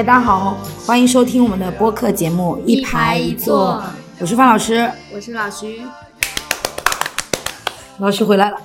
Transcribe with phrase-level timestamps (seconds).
[0.00, 3.74] 嗨，大家好，欢迎收听我们的播客节目《一排一坐》，
[4.18, 5.82] 我是范老师，我是老徐，
[7.98, 8.56] 老徐回来了。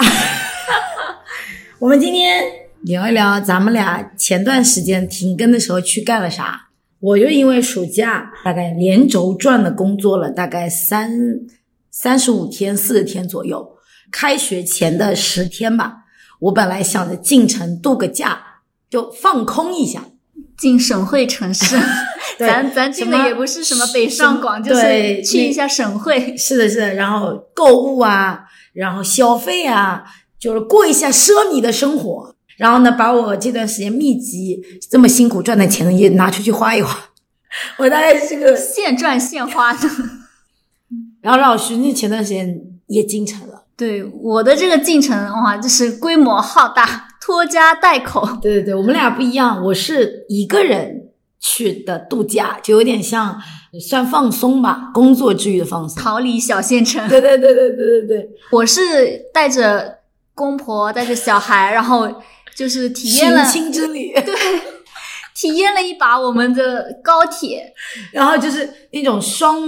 [1.79, 2.41] 我们今天
[2.83, 6.69] 聊一聊咱们俩前段时间停更的时候去干了啥。
[7.01, 11.11] 我就因为暑假大概连轴转的工作了大概三
[11.91, 13.75] 三十五天、四十天左右，
[14.09, 15.97] 开学前的十天吧，
[16.39, 20.05] 我本来想着进城度个假，就放空一下。
[20.57, 21.77] 进省会城市，
[22.39, 26.35] 咱咱进的也不是什么北上广，就是去一下省会。
[26.37, 26.93] 是的，是的。
[26.93, 30.03] 然后购物啊，然后消费啊，
[30.39, 32.35] 就是过一下奢靡的生活。
[32.57, 36.97] 然后呢，把我这段时间密集这么辛苦赚的钱也拿出去花一花。
[37.77, 39.89] 我大概是个现赚现花的。
[41.21, 43.65] 然后老徐你前段时间也进城了。
[43.75, 47.04] 对我的这个进程哇，就是规模浩大。
[47.25, 49.59] 拖家带口，对对对，我们俩不一样。
[49.65, 51.09] 我是一个人
[51.39, 53.41] 去的度假，就有点像
[53.81, 57.09] 算放松吧，工作之余的放松，逃离小县城。
[57.09, 60.01] 对对对对对对对，我是带着
[60.35, 62.07] 公婆，带着小孩，然后
[62.55, 64.35] 就是体验了亲之旅，对，
[65.33, 67.73] 体验了一把我们的高铁，
[68.11, 69.59] 然后就是那种双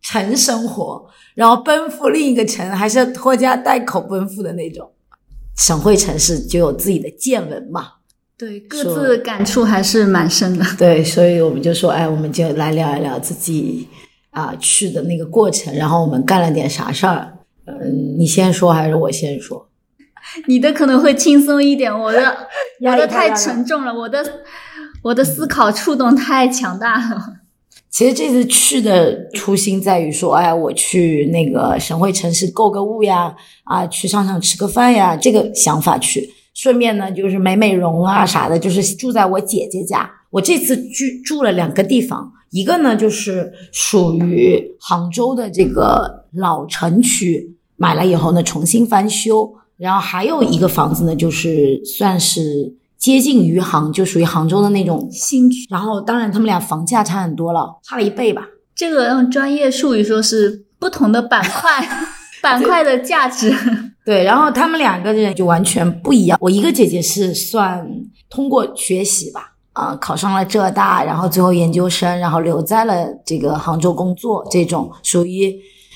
[0.00, 4.90] 城生活，然后奔赴另一个城，还是拖家带口奔赴的那种。
[5.64, 7.92] 省会城市就有自己的见闻嘛，
[8.36, 10.64] 对，各自感触还是蛮深的。
[10.76, 13.86] 对，所以我们就说，哎，我们就来聊一聊自己
[14.30, 17.32] 啊去的那个过程，然后我们干了点啥事儿。
[17.66, 19.68] 嗯，你先说还是我先说？
[20.48, 22.48] 你的可能会轻松一点，我的
[22.80, 24.24] 我的太沉重了，我的
[25.04, 27.34] 我的思考触动太强大了。
[27.92, 36.26] 其实这次去的初心在于说，哎，我去那个省会城市购个物呀，啊，去商场吃个饭呀，这个想法去。
[36.54, 40.10] 顺便呢，就是美美容啊啥的，就是住在我姐姐家。
[40.30, 52.74] 我这次居住了两个地方，一个呢就是属于杭州的这个老城区，买了以后呢重新翻修，然后还有一个房子呢，就是算是。
[53.02, 55.66] 接近余杭，就属于杭州的那种新区。
[55.68, 58.46] 然后，当然他们俩房价差很多了，差了一倍吧。
[58.76, 61.84] 这个用专业术语说是不同的板块，
[62.40, 63.52] 板块的价值。
[64.06, 66.38] 对，然后他们两个人就完全不一样。
[66.40, 67.84] 我一个姐姐是算
[68.30, 75.52] 通过学习吧，啊，考上了浙大，然后最后研究生，然后留在了这个杭州工作，这种属于。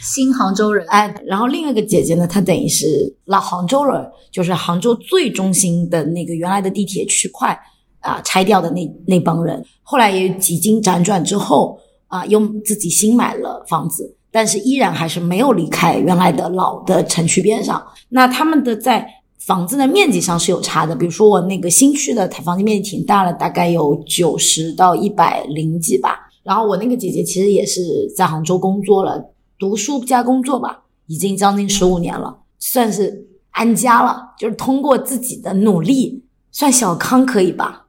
[0.06, 7.58] 新杭州人，哎，然后另一个姐姐呢，她等于是老杭州人，就是杭州最中心的那个原来的地铁区块
[7.98, 17.84] 啊拆掉的那那帮人，后来也几经辗转之后啊，又自己新买了房子，但是依然还是没有离开原来的老的城区边上。
[18.10, 19.04] 那他们的在
[19.40, 26.20] 房子的面积上是有差的，比如说我那个新区的，它房间面积挺大了，大概有九十到一百零几吧。
[26.44, 29.32] 然后我那个姐姐其实也是在杭州工作了。
[29.58, 34.34] 读书加工作吧，已经将近十五年了，算是安家了。
[34.38, 36.22] 就是通过自己的努力，
[36.52, 37.86] 算小康可以吧？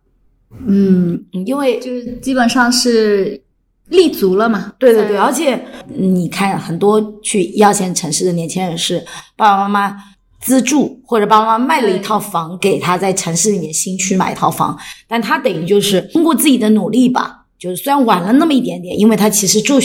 [0.65, 3.41] 嗯，因为就是基本上是
[3.89, 4.73] 立足了嘛。
[4.79, 9.97] 对对对，而且你看，很多去一二线城市的年轻人是爸爸妈妈
[10.39, 19.77] 资助，或者爸爸妈妈卖了一套房给他，在城市里面新区买一套房，但他等于就是通过自己的努力吧，就是虽然晚了那么一点点，因为他其实住。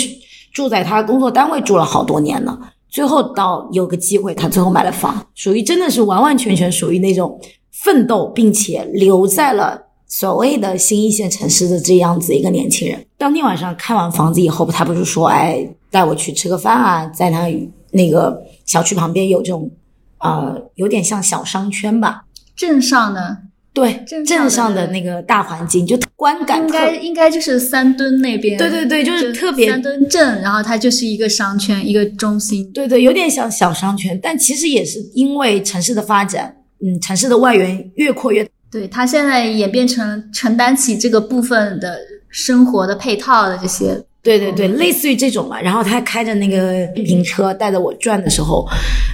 [0.53, 2.59] 住在他工作单位住了好多年了，
[2.89, 7.41] 最后到有个机会，他最后买了房，属于真的是完完全全属于那种
[7.71, 13.03] 奋斗，并且留在了所谓的新一线城市的这样子一个年轻人。
[13.17, 17.47] 当天晚上看完房子以后，他不是说，哎，带我去吃个饭啊，在他
[17.91, 19.71] 那个小区旁边有这种，
[20.19, 22.25] 呃，有点像小商圈吧，
[22.55, 23.39] 镇上呢。
[23.75, 28.59] 对镇上的那个大环境，就观感应该应该就是三墩那边。
[28.59, 32.71] 对对对，就是特别三墩镇，然后它就是一个商圈，一个中心。
[32.72, 36.54] 对对，有点像小商圈，但其实也是因为城市的发展，
[36.84, 38.47] 嗯，城市的外援越扩越。
[38.71, 41.98] 对，它现在演变成承担起这个部分的
[42.28, 43.98] 生活的配套的这些。
[44.22, 45.59] 对对对，类似于这种嘛。
[45.59, 48.69] 然后他开着那个电瓶车带着我转的时候，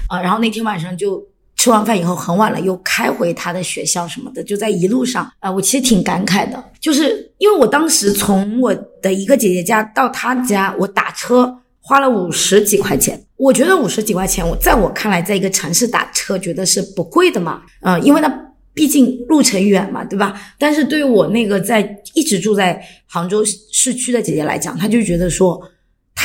[0.09, 1.23] 啊，然后那天晚上就。
[1.59, 8.73] 吃完饭以后很晚了，又开回他的学校什么的，就在一路上啊，我其实挺感慨的，就是因为我当时从我
[9.03, 13.21] 的一个姐姐家到她家，我打车花了五十几块钱。
[13.37, 18.33] 我觉得五十几块钱，我在我看来，在一个城市打车觉得是不贵的嘛，嗯，因为它
[18.73, 20.41] 毕竟路程远嘛，对吧？
[20.61, 25.61] 但是对于我那个在一直住在杭州市区的姐姐来讲，她就觉得说。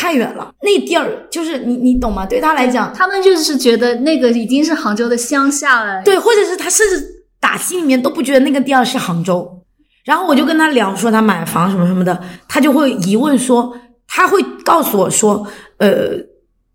[0.04, 2.26] 太远了，那地儿就是你，你懂吗？
[2.26, 6.04] 对他来讲，他们就是觉得那个已经是杭州的乡下了。
[6.04, 9.64] 对，或者是他甚至打心里面都不觉得那个地儿是杭州。
[10.04, 13.74] 然后我就跟他聊说他买房什么什么的，他就会疑问说，
[14.06, 15.48] 他会告诉我说，
[15.78, 16.10] 呃，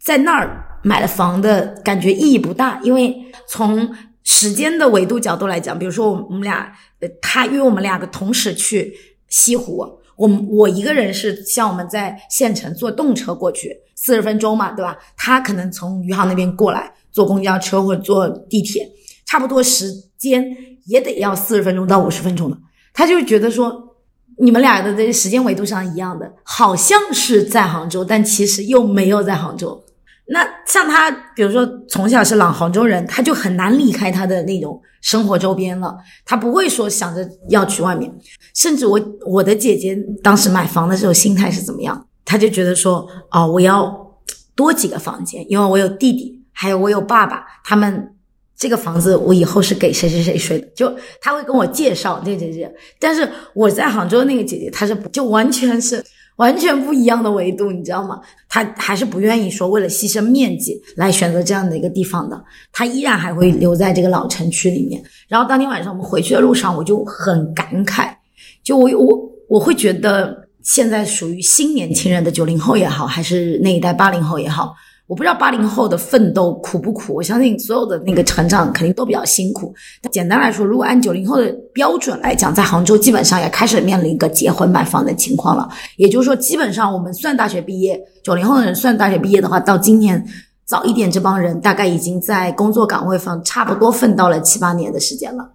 [0.02, 3.14] 在那儿买的房的感觉意义不大，因为
[3.46, 8.94] 从时间的维度角度来讲，比如说我们俩，呃，他约我们两个同时去
[9.28, 14.98] 西湖，我我一个人是像我们在县城坐动车过去四十分钟嘛，对吧？
[15.16, 18.90] 他可能从余杭那边过来坐公交车或者坐地铁，
[19.24, 20.44] 差不多时间
[20.86, 22.58] 也得要四十分钟到五十分钟的。
[22.92, 23.96] 他就觉得说，
[24.38, 29.84] 你们俩的这时间维度上一样的，好像是在杭州，但其实又没有在杭州。
[30.30, 35.96] 那像他，比如说从小是老杭州人，他就很难离开他的那种生活周边了。
[36.24, 38.12] 他不会说想着要去外面。
[38.54, 42.06] 甚至我我的姐姐当时买房的时候心态是怎么样？
[42.24, 44.14] 她就觉得说，哦，我要
[44.54, 48.14] 多几个房间，因为我有弟弟，还有我有爸爸，他们。
[48.60, 52.68] 这个房子我以后是给谁谁谁睡的，就他会跟我介绍这这这。
[52.98, 56.04] 但是我在杭州那个姐姐，她是就完全是
[56.38, 58.20] 完全不一样的维度，你知道吗？
[58.48, 62.42] 他还是不愿意说为了牺牲面积来选择这样的一个地方的，
[62.72, 65.02] 他依然还会留在这个老城区里面。
[65.28, 68.10] 然后当天晚上我们回去的路上，我就很感慨，
[68.62, 74.74] 就我我我会觉得现在属于新年轻人的九零后也好，还是那一代八零后也好。
[75.08, 79.74] 我不知道八零后的奋斗苦不苦，我相信所有的那个成长肯定都比较辛苦。
[80.02, 85.66] 但简单来说，如果按九零后的标准来讲，在杭州基本上也开始面临一个结婚买房的情况了。
[85.96, 90.22] 也就是说，基本上我们算大学毕业，九零后的人算大学毕业的话，到今年
[90.66, 95.52] 早一点，这帮人大概已经在工作岗位上差不多奋斗了七八年的时间了，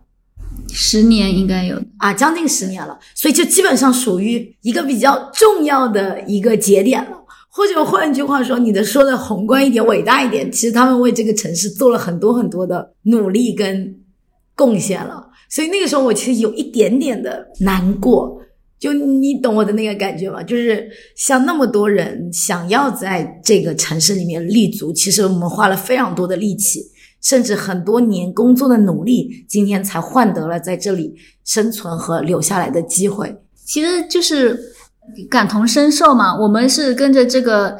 [0.69, 2.97] 十年应该有啊，将近十年了。
[3.13, 7.19] 所以，就基本上属于一个比较重要的一个节点了。
[7.55, 13.95] 或者换句话说，你的说的宏观一点、伟大一点，其实他们为这个城市做了很多很多的努力跟
[14.55, 15.23] 贡献了。
[15.51, 18.41] 所以那个时候，我其实有一点点的难过。
[18.79, 20.41] 就你懂我的那个感觉吗？
[20.41, 26.81] 就是像那么多人想要在这个城市里面立足，其实我们花了非常多的力气，
[27.21, 31.13] 甚至很多年工作的努力，今天才换得了在这里
[31.45, 33.31] 生存和留下来的机会。
[33.63, 34.59] 其实就是。
[35.29, 37.77] 感同身受嘛，我们是跟着这个，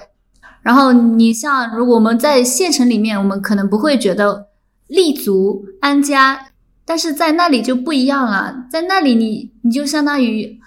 [0.62, 4.48] 然后你像，如果我们在县城里面，我们可能不会觉得
[4.88, 6.52] 立足安家，
[6.86, 10.60] 但是在那里就不一样了，在那里你你就相当于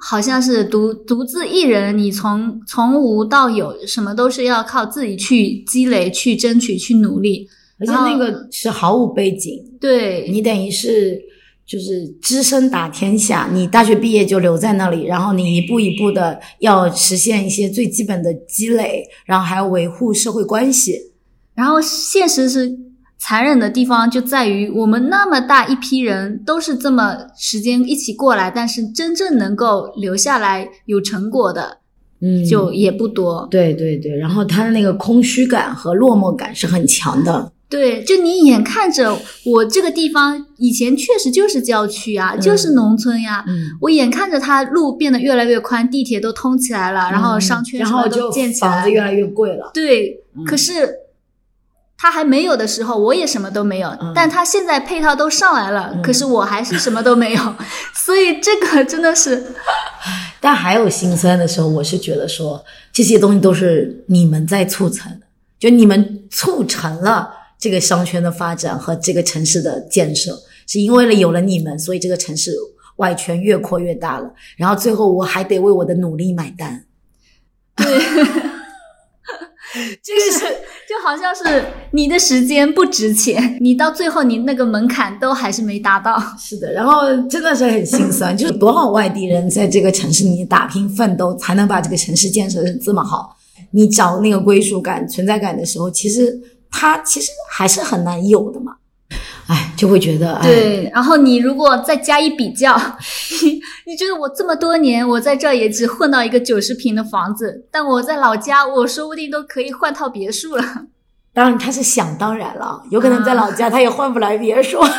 [0.00, 7.48] 好像是独独自一人，你从从无到有，什么都是要靠自己去积累、去争取、去努力，
[7.78, 11.29] 而且那个是毫无背景，对你等于是。
[11.70, 20.96] 就是只身打天下，你大学毕业就留在那里，然后你一步一步的要实现一些最基本的积累，然后还要维护社会关系。
[21.54, 22.76] 然后现实是
[23.20, 31.78] 残忍的地方就在于，我们那么大一批人都是这么时间一起过来，但是真正能够留下来有成果的，
[32.20, 33.46] 嗯，就也不多。
[33.48, 37.52] 对对对，然后他的那个空虚感和落寞感是很强的。
[37.70, 43.44] 对，就你眼看着我这个地方以前确实就是郊区啊，就是农村呀。
[43.80, 49.70] 我眼看着它路变得越来越宽，地铁都通起来了，然后商圈什么都建起来，房子越来越贵了。
[49.72, 50.96] 对，可是
[51.96, 53.96] 它还没有的时候，我也什么都没有。
[54.16, 57.54] 但它现在配套都上来了，可是我还是什么都没有。
[57.94, 59.54] 所以这个真的是，
[60.40, 65.26] 但还有心酸的时候，我是觉得说这些东西都是你们在促成的，
[65.60, 67.36] 就你们促成了。
[67.60, 72.52] 这个商圈的发展和这个城市的建设，是因为了有了你们，所以这个城市
[72.96, 74.32] 外圈越扩越大了。
[74.56, 76.86] 然后最后我还得为我的努力买单。
[77.76, 77.86] 对，
[80.02, 80.46] 这个是
[80.88, 86.18] 就好像是你的时间不值钱，你到最后你那个门槛都还是没达到。
[86.38, 93.36] 是的，然后真的是很心酸， 就是多少外地人在这个城市里打拼奋斗，才能把这个城市建设成这么好。
[93.72, 96.40] 你找那个归属感、存在感的时候，其实。
[96.70, 98.76] 他其实还是很难有的嘛，
[99.48, 100.90] 哎，就会觉得对。
[100.94, 102.76] 然后你如果再加以比较，
[103.42, 103.60] 你
[103.92, 110.64] 你觉得我这么多年我在这也只混到一个九十平的房子，但我在老家，我说不定都可以换套别墅了。
[111.32, 114.80] 当然他是想当然了，有可能在老家他也换不来别墅。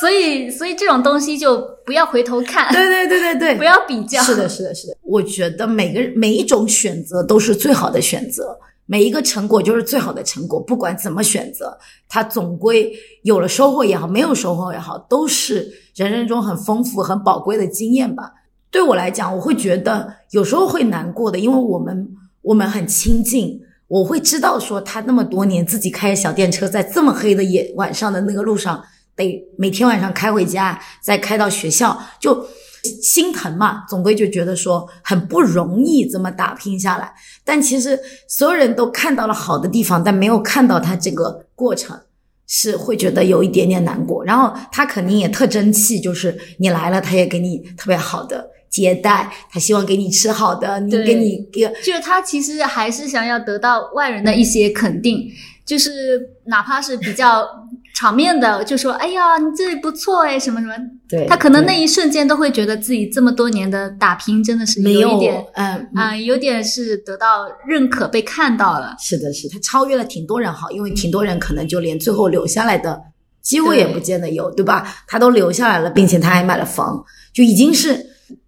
[0.00, 2.72] 所以，所以这种东西就不要回头看。
[2.72, 4.20] 对对对对对， 不要比较。
[4.20, 4.96] 是的，是的，是的。
[5.02, 8.58] 我觉得每个每一种选择都是最好的选择。
[8.92, 11.78] 每一个成果就是最好的成果，不管怎么选择，
[12.10, 18.30] 它总归有了收获也好，没有收获也好，都是人生中很丰富、很宝贵的经验吧。
[18.70, 22.06] 对我来讲，我会觉得有时候会难过的，因为我们
[22.42, 23.58] 我们很亲近，
[23.88, 28.84] 我会知道说他那么多年自己开小电车，在这么黑的夜晚上的那个路上，
[29.16, 32.46] 得每天晚上开回家，再开到学校，就
[32.82, 37.12] 心疼嘛，总归就觉得说很不容易这么打拼下来。
[37.44, 37.98] 但其实
[38.28, 41.98] 所有人都看到了好的地方，但没有看到他这个过程，
[42.46, 44.24] 是会觉得有一点点难过。
[44.24, 55.30] 然后他肯定也特争气，就是你来了，他也给你特别好的接待，他希望给你吃好的，你给你给就是他其实还是想要得到外人的一些肯定，
[55.64, 57.46] 就是哪怕是比较
[57.94, 60.74] 场面的，就说哎呀你这里不错哎什么什么，
[61.08, 68.96] 对他可能那一瞬间都会觉得自己这么多年的打拼真的是没有有一点嗯啊、有点是得到认可被看到了。
[68.98, 72.98] 是的，是他超越了挺多人哈，因为挺多人可能就连最后留下来的
[73.42, 74.86] 机会也不见得有，对吧？
[75.06, 78.06] 他都留下来了，并且他还买了房，就已经是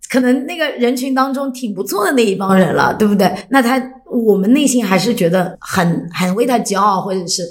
[0.08, 3.30] 可能那个人群当中挺不错的那一帮人了，对不对？
[3.50, 7.42] 那他我们内心还是觉得很很为他骄傲，或者是。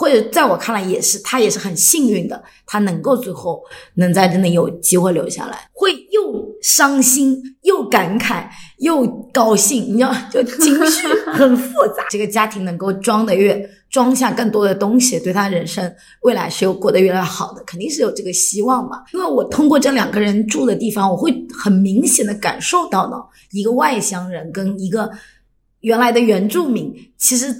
[0.00, 3.62] 或者在我看来也是，他也是很幸运的，他能够最后
[3.96, 12.06] 能在这里有机会留下来，会又伤心又感慨又高兴，你知道，就情绪很复杂。
[12.08, 19.02] 这个家庭能够装的越装下更多的东西，对他人生未来是有过得越来越好的，肯定是有这个希望嘛。
[19.12, 23.16] 因为我通过这两个人住的地方，我会很明显的感受到呢，
[23.50, 25.10] 一个外乡人跟一个
[25.80, 27.54] 原来的原住民，其实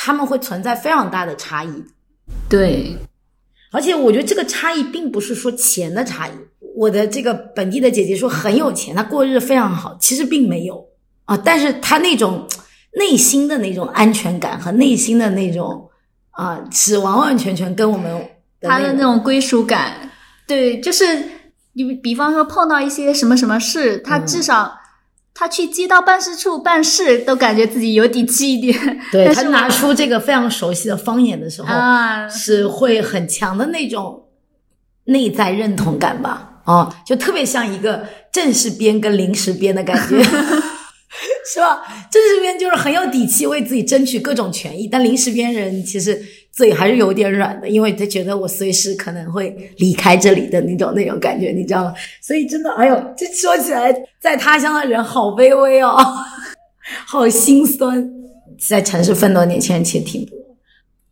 [0.00, 1.70] 他们会存在非常大的差异。
[2.48, 2.96] 对，
[3.72, 6.30] 而且我觉得这个差异并不是说钱的差异。
[6.76, 10.86] 我的这个本地的姐姐说很有钱，她过日子非常好，其实并没有
[11.24, 11.36] 啊。
[11.36, 12.46] 但是她那种
[12.92, 15.90] 内心的那种安全感和内心的那种
[16.30, 18.24] 啊，是完完全全跟我们
[18.60, 20.08] 她的那种种归属感，
[20.46, 21.04] 对，就是
[21.72, 24.77] 你比方说碰到一些什么什么事，他嗯至少。
[25.38, 28.76] 他去街道办事处办事，都感觉自己有底气一点。
[29.12, 34.24] 对她但是我拿出这个非常熟悉的方言的时候，啊，是会很强的那种
[35.04, 36.62] 内在认同感吧？
[36.66, 40.20] 哦，就特别像一个正式编跟临时编的感觉，
[41.46, 41.82] 是吧？
[42.10, 46.20] 正式编就是很有底气，为自己争取各种权益，但临时编人其实
[46.52, 51.94] 嘴还是有点软的，因为他觉得我随时可能会离开这里的那种那种感觉，你知道吗？
[52.20, 55.96] 所以真的，哎呦，这说起来，在他乡的人好卑微哦，
[57.06, 58.10] 好心酸。
[58.58, 60.36] 在城市奋斗的年轻人其实挺多。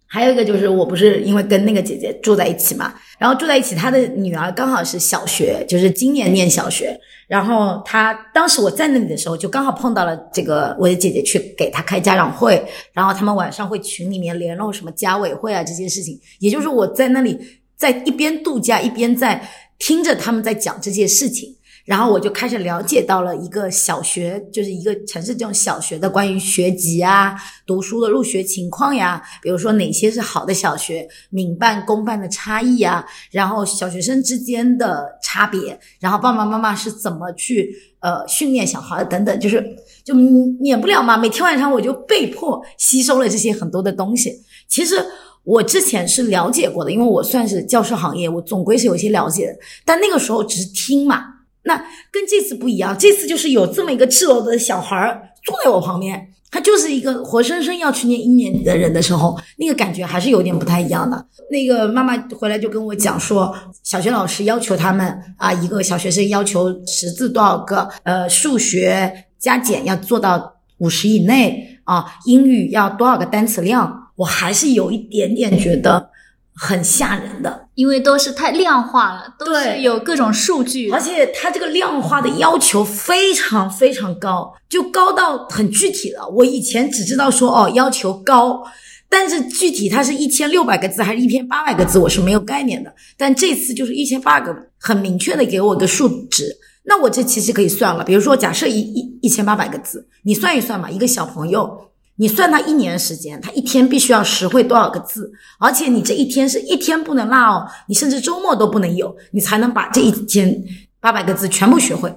[0.08, 6.98] 还有一个就是，我不是因为跟那个姐姐住在一起嘛，然后住在一起，她的女儿刚好是小学，就是今年念小学。
[7.26, 17.36] 然后他当时我在那里的时候，就刚好碰到了这个我的姐姐去给他开家长会，然后他们晚上会群里面联络什么家委会啊这些事情，也就是我在那里
[17.76, 21.55] 在一边度假一边在听着他们在讲这些事情。
[21.86, 39.64] 然后我就开始了解到了一个小学，就是一个城市这种小学的关于学籍啊、读书的入学情况呀，比如说哪些是好的小学，民办、公办的差异啊，然后小学生之间的差别，然后爸爸妈妈是怎么去呃训练小孩等等，就是
[40.04, 41.16] 就免不了嘛。
[41.16, 44.32] 每天晚上我就被迫吸收了这些很多的东西。
[44.68, 44.96] 其实
[45.44, 51.35] 我之前是了解过的，因为我算是教师行业，我总归是有些了解的，但那个时候只是听嘛。
[51.66, 51.76] 那
[52.10, 61.26] 跟这次不一样，这次就是有这么一个赤裸裸的小孩儿坐在我旁边，他就是一个活生生要去念一年级的人的时候，那个感觉还是有点不太一样的。
[61.50, 76.10] 那个妈妈回来就跟我讲说，小学老师要求他们啊，一个小学生要求识字多少个，呃，数学加减要做到五十以内啊，英语要多少个单词量，我还是有一点点觉得
[76.56, 77.68] 很吓人的。
[77.74, 86.26] 因为都是太量化了，都是有各种数据而，且它这个量化的要求非常非常高，就高到很具体了。
[86.26, 88.62] 我以前只知道说哦要求高，
[89.10, 92.90] 但是具体它是一千六百个字还是一千八百个字，我是没有概念的。
[93.18, 96.56] 但这次就是一千八个，很明确的给我个数值。
[96.84, 101.90] 那我这其实可以算了，比如说假设一一一千八百个字，你算一算嘛，一个小朋友。
[102.18, 110.64] 你算他一年时间，他一天必须要识会多少个字，而且你这一天是一天不能落哦，你甚至周末都不能有，你才能把这一千
[110.98, 112.10] 八百个字全部学会。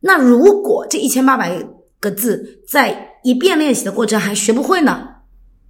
[0.00, 1.64] 那如果这一千八百
[2.00, 5.00] 个字在一遍练习的过程还学不会呢，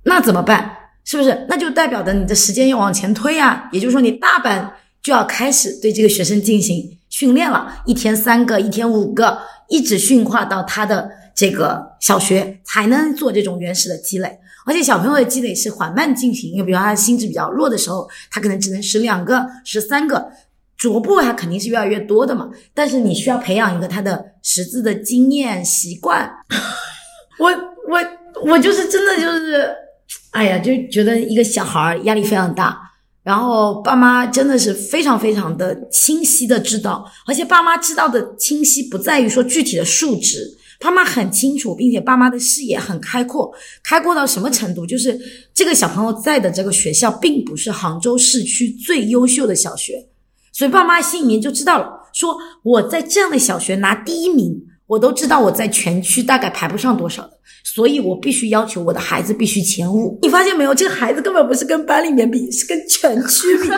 [0.04, 0.70] 那怎么办？
[1.04, 1.46] 是不是？
[1.46, 11.10] 那就代表着你的时间要往前推啊，也就是说你大半就要开始对这个学生进行训练了，一天三个，一天五个，一直驯化到他的。
[11.36, 20.30] 这个小学才能做这种原始的积累，而且小朋友的积累是缓慢进行，又比如他心智比较弱的时候，他可能只能识两个、识三个，
[20.78, 22.48] 逐步他肯定是越来越多的嘛。
[22.72, 26.32] 但是你需要培养一个他的识字的经验习惯。
[27.38, 29.70] 我我我就是真的就是，
[30.30, 32.80] 哎呀，就觉得一个小孩儿压力非常大。
[33.22, 43.52] 然后爸妈真的是非常非常的清晰的知道，而且爸妈知道的清晰不在于说具体的数值，爸妈很清楚，并且爸妈的视野很开阔，
[43.82, 44.86] 开阔到什么程度？
[44.86, 45.18] 就是
[45.54, 50.06] 这个小朋友在的这个学校并不是杭州市区最优秀的小学，
[50.52, 54.54] 所以爸妈心里面就知道了，说我在这样的小学拿第一名，
[54.86, 57.32] 我都知道我在全区大概排不上多少的。
[57.64, 60.18] 所以我必须要求我的孩子必须前五。
[60.22, 60.74] 你发现没有？
[60.74, 63.68] 这个孩子根本不是跟班里面比，是跟全区比。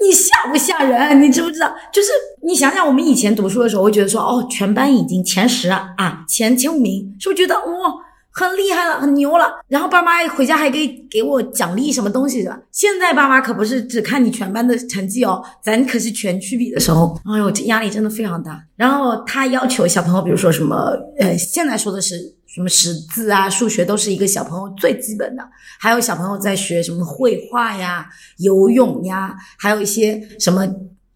[0.00, 1.22] 你吓不吓人？
[1.22, 1.74] 你知不知道？
[1.92, 2.08] 就是
[2.42, 7.94] 你想想，我们以前读书的时候，会觉得说，哦，全班已经前十啊，前前五名，是不是觉得哇
[8.32, 9.52] 很厉害了，很牛了？
[9.68, 12.58] 然后爸妈回家还给给我奖励什么东西是吧？
[12.70, 18.62] 现在爸妈可不是只看你全班的成绩哦，咱可是全区比的时候， 哎呦，这压力真的非常大。
[18.76, 22.34] 然后他要求小朋友，比如说什么，呃，现在说的是。
[22.54, 25.42] 什么识字啊、数学都是一个小朋友最基本的，
[25.80, 28.06] 还有小朋友在学什么绘画呀、
[28.40, 30.62] 游泳呀，还有一些什么，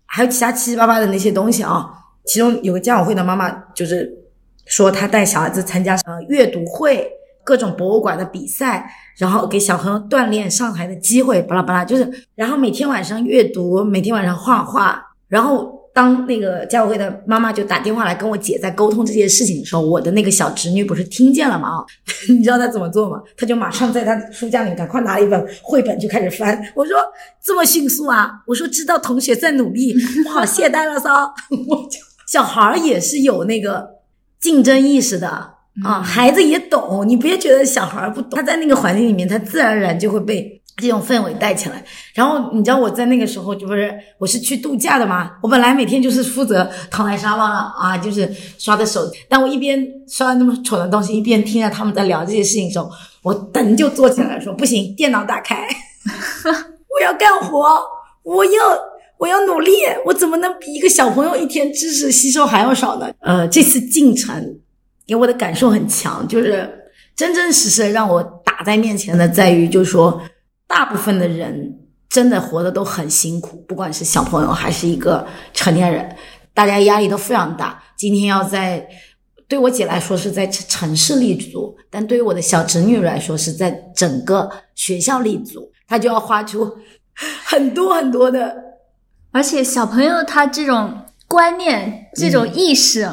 [0.06, 1.90] 还有其他七七八八的那些东西啊。
[2.24, 4.10] 其中有个家长会的妈妈就是
[4.66, 7.10] 说，他带小孩子参加呃阅读会、
[7.42, 15.74] 各种博物馆的比赛，然后给小朋友锻炼上台的机会，巴拉巴拉，就是然后每天晚上阅读，每天晚上画画，然后。
[15.96, 21.70] 当那个家委会的妈妈就打电话来跟我姐在沟通这件事情的时候，我的那个小侄女不是听见了吗？
[21.70, 21.80] 啊，
[22.28, 23.18] 你知道她怎么做吗？
[23.34, 26.62] 她就马上在她书架里赶快拿了一本绘本就开始翻。
[26.74, 26.94] 我说
[27.42, 28.30] 这么迅速啊？
[28.46, 31.10] 我说知道同学在努力，不好懈怠了噻。
[31.66, 33.88] 我就小孩也是有那个
[34.46, 35.28] 竞争意识的
[35.84, 40.62] 啊，孩子也懂，你别觉得小孩儿不懂，他在那个环境里面，他自然而然就会被。
[40.78, 52.90] 这种氛围带起来，然后你知道我在那个时候就不是我是去度假的嘛，我本来每天就是负责躺在沙发上啊，就是刷着手，但我一边刷那么蠢的东西，一边听着他们在聊这些事情的时候，
[53.22, 55.66] 我噔就坐起来说不行，电脑打开，
[56.92, 57.80] 我要干活，
[58.22, 58.52] 我要
[59.18, 59.72] 我要努力，
[60.04, 63.10] 我怎么能比一个小朋友一天知识吸收还要少呢？
[63.20, 64.58] 呃，这次进程
[65.06, 66.68] 给我的感受很强，就是
[67.14, 70.20] 真真实实让我打在面前的在于，就是说。
[70.68, 75.24] 大部分的人真的活得都很辛苦，不管是小朋友还是一个
[75.54, 76.16] 成年人，
[76.52, 77.80] 大家压力都非常大。
[77.96, 78.84] 今天要在
[79.46, 86.68] 对我姐来说是在城市立足，但对于我的小侄女来说是在整个学校立足，她就要花出
[87.44, 88.52] 很多很多的。
[89.36, 90.90] 而且小朋友他这种
[91.28, 93.06] 观念、这种意识，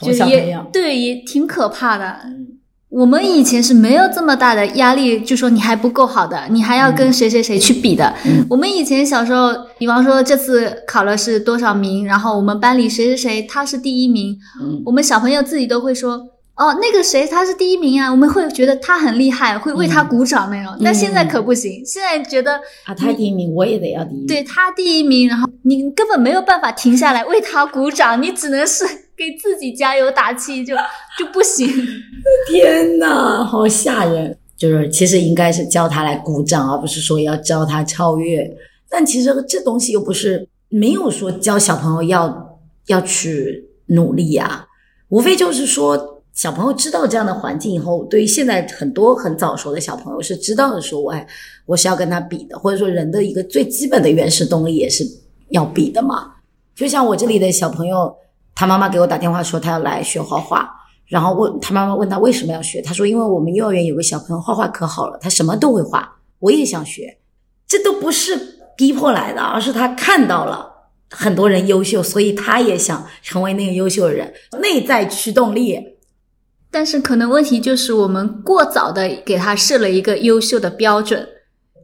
[0.00, 2.16] 就也对，也挺可怕的。
[2.88, 8.14] 我们以前是没有这么大的压力，就说你还不够好的，你还要跟谁谁谁去比的。
[8.48, 14.38] 我们以前小时候，比方说这次考了是多少名，然后我们班里谁谁谁他是第一名，
[14.86, 16.18] 我们小朋友自己都会说，
[16.58, 20.76] 哦，那个谁他是第一名啊，我们会觉得他很厉害，会为他鼓掌那种。
[20.84, 28.84] 但现在可不行，现在觉得啊，他第一名我也得要第一，对他第一名，然后你根本没有办法停下来为他鼓掌，你只能是。
[29.18, 30.76] 给自己加油打气就
[31.18, 31.68] 就不行，
[32.48, 34.38] 天哪，好吓人！
[34.56, 38.48] 就是其实应该是教他来鼓掌，而不是说要教他超越。
[38.88, 44.68] 但其实这东西又不是没有说教小朋友要要去努力呀，
[45.08, 51.26] 无非就是说小朋友知道这样的环境以后，对于现在很多很早熟的小朋友是知道的说，哎，
[51.66, 55.04] 我是要跟他比的，或者说人的一个最基本的原始动力也是
[55.48, 56.34] 要比的嘛。
[56.76, 58.16] 就像我这里的小朋友。
[58.54, 60.68] 他妈妈给我打电话说他要来学画画，
[61.06, 67.16] 然后问他妈妈问他为什么要学，他说因为我们幼儿园有个小朋友画画可好了，他什么都会画，我也想学。
[67.68, 68.36] 这都不是
[68.76, 70.68] 逼迫来的，而是他看到了
[71.08, 75.78] 很多人优秀，所以他也想成为那个优秀的人，内在驱动力。
[76.78, 81.26] 但是可能问题就是我们过早的给他设了一个优秀的标准，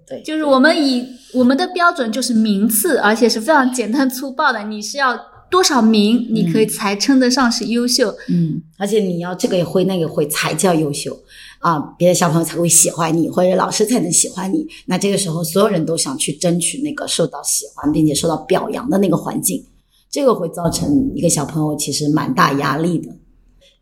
[0.06, 5.18] 对，就是我们以我们的标准就是名次，而且是非常简单粗暴的，你是要。
[5.50, 8.12] 多少名你可以才称得上是优秀？
[8.28, 11.16] 嗯，而且你要这个也会那个会才叫优秀
[11.60, 14.66] 啊，别的小朋友才会喜欢你，或者老师才能喜欢你。
[14.86, 19.64] 那这个时候所有人都想去争取那个受到喜欢并且受到表扬的那个环境，
[20.10, 23.10] 这个会造成一个小朋友其实蛮大压力的。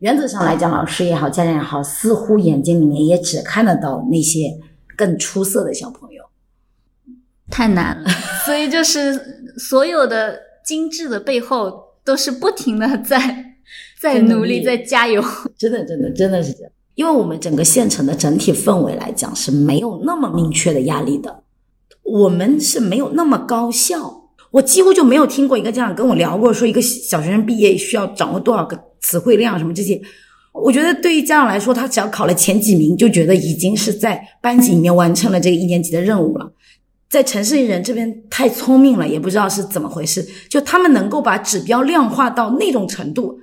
[0.03, 4.59] 原则上来讲，老师也好，家长也好，似乎眼睛里面也只看得到那些
[4.97, 6.25] 更出色的小朋友，
[7.51, 8.11] 太难了。
[8.45, 10.53] 所以就是所有的。
[10.65, 13.19] 精致的背后都是不停的在
[14.01, 15.21] 在努力在加油，
[15.59, 16.71] 真的真的真的是这样。
[16.95, 21.43] 因为我们整个县城的整体氛围来讲是没有那么明确的压力的，
[22.05, 24.22] 我们是没有那么高效。
[24.53, 30.01] 我几乎就没有听过一个家长跟我聊过，说一个小学生毕业需要掌握多少个词汇量什么这些。
[30.53, 36.53] 我觉得对于家长来说，他只要考了前几名，就觉得已经是在班级里面完成了这个一年级的任务了。
[37.09, 43.38] 在城市人这边太聪明了，也不知道是怎么回事，就他们能够把指标量化到那种程度，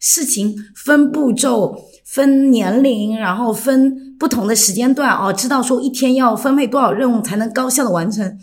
[0.00, 1.74] 事情分步骤、
[2.06, 8.38] 分年龄，然后分不同的时间段哦，知道说一天要分配多少任务才能高效的完成。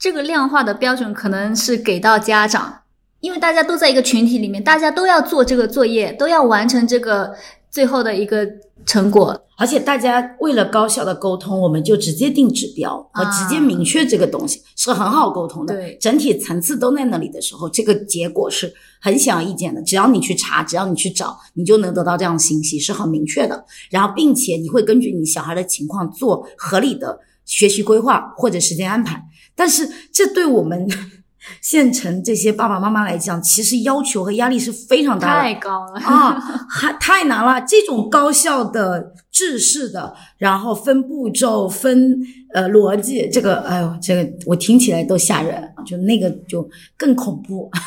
[0.00, 2.80] 这个量化的标准可能是给到家长，
[3.20, 7.34] 因为大家都在一个群体里面，大家都要做这个作业，都要完成这个
[7.70, 8.48] 最后的一个
[8.86, 9.38] 成果。
[9.58, 15.74] 而且大家为了高效的沟通，我们就直接定指标和直接明确这个东西是很好沟通的。
[15.74, 19.82] 对，整体层次都在那里的时候，这个结果是很显而易见的。
[19.82, 23.62] 只要你去查，只要你去找，你就能得到这样的信息，是很明确的。
[23.90, 29.22] 然后，并且你会根据你小孩的情况做合理的学习规划或者时间安排。
[29.60, 30.88] 但是，这对我们
[31.60, 37.60] 县城这些爸爸妈妈来讲，其实要求和压力是非常大的，太高了啊，还太难了。
[37.68, 42.16] 这种高效的、制式的，然后分步骤、分
[42.54, 47.70] 呃逻辑，这个，哎呦，这个我听起来都吓人，就那个就更恐怖。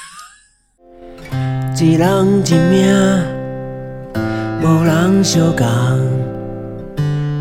[1.82, 2.86] 一人一命，
[4.62, 5.66] 无人相共，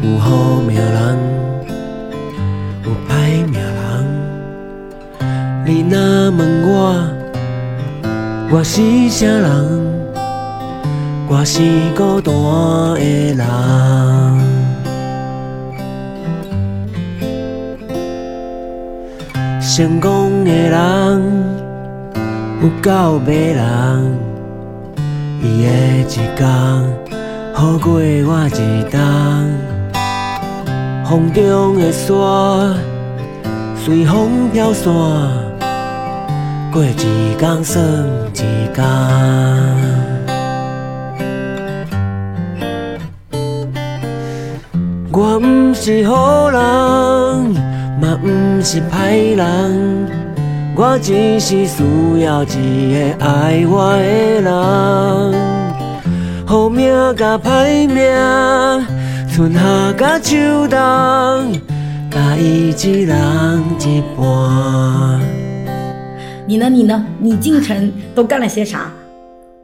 [0.02, 1.18] 有好命人，
[5.64, 5.96] 你若
[6.32, 7.06] 问我，
[8.50, 10.02] 我是啥人？
[11.28, 11.62] 我是
[11.96, 12.34] 孤单
[12.96, 13.46] 的人。
[19.60, 21.22] 成功的人
[22.60, 24.18] 有够迷人，
[25.40, 25.68] 伊的
[26.00, 26.04] 一
[26.36, 26.40] 天
[27.54, 29.00] 好过我一天。
[31.04, 32.12] 风中的沙
[33.76, 35.51] 随风飘散。
[36.72, 37.84] 过一天算
[38.32, 38.38] 一
[38.72, 38.82] 天，
[45.12, 46.60] 我不是好人，
[48.00, 48.26] 嘛不
[48.62, 50.08] 是歹人，
[50.74, 52.46] 我只是需要一
[52.94, 54.50] 个爱我的人。
[56.46, 58.02] 好命甲歹命，
[59.30, 59.60] 春夏
[59.92, 60.78] 甲秋冬，
[62.10, 65.31] 甲伊一人一半。
[66.52, 66.68] 你呢？
[66.68, 67.06] 你呢？
[67.18, 68.92] 你进城都干了些啥？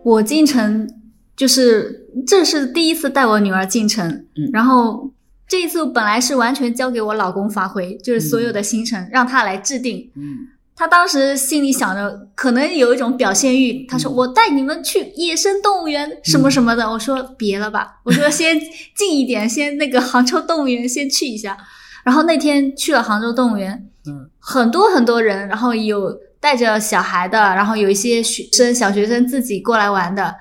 [0.02, 0.88] 我进城
[1.36, 5.12] 就是这是第一次带我女儿进城，嗯，然后
[5.46, 10.38] 这一次本来是完全交给我老公发挥，就是所有的行程让他来制定，嗯，
[10.74, 18.58] 他当时心里想着可能有一种表现欲，他说我带你们去野生动物园什么什么的，我说别了吧， 我说先
[18.96, 21.58] 近一点，先那个杭州动物园先去一下，
[22.02, 26.18] 然后那天去了杭州动物园，嗯，很多很多人，然后有。
[26.40, 30.36] 带着小孩的，然后有一些学生、小学生自己过来玩的，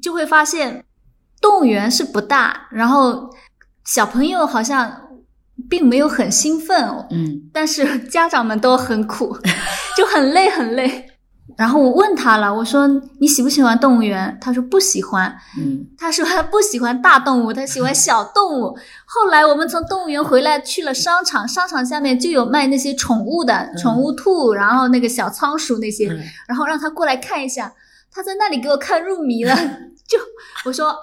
[0.00, 0.84] 就会发现
[1.40, 3.30] 动物园是不大，然后
[3.84, 5.08] 小朋友好像
[5.68, 9.36] 并没有很兴奋，嗯，但是家长们都很苦，
[9.96, 11.11] 就很累很累。
[11.56, 12.88] 然后我问他了，我说
[13.20, 14.36] 你喜不喜欢动物园？
[14.40, 15.34] 他说不喜欢。
[15.58, 18.76] 嗯，他说他不喜欢大动物，他喜欢小动物。
[19.04, 26.08] 后来我们从动物园回来，去了商场，商场下面就有卖那些宠物的，宠物兔，然后那个小仓鼠那些，
[26.46, 27.72] 然后让他过来看一下。
[28.10, 29.54] 他在那里给我看入迷了，
[30.06, 30.18] 就
[30.64, 30.94] 我说。